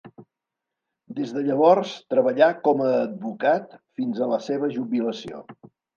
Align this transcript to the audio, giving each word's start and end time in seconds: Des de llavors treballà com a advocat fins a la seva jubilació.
Des 1.17 1.33
de 1.35 1.43
llavors 1.49 1.91
treballà 2.13 2.47
com 2.69 2.81
a 2.85 2.87
advocat 3.03 3.77
fins 4.01 4.19
a 4.19 4.31
la 4.33 4.41
seva 4.47 4.71
jubilació. 4.79 5.45